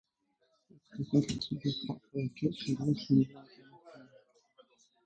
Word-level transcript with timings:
Il 0.97 1.05
représente 1.13 1.51
l'équipe 1.51 1.59
de 1.61 1.71
France 1.71 2.01
de 2.11 2.21
hockey 2.23 2.51
sur 2.53 2.75
glace 2.75 3.11
au 3.11 3.13
niveau 3.13 3.37
international. 3.37 4.09